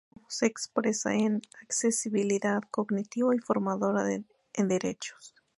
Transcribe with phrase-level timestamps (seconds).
[0.09, 4.25] Cárcamo es experta en accesibilidad cognitiva y formadora en
[4.67, 5.35] derechos.